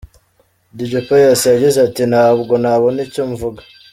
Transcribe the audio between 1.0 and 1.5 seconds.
Pius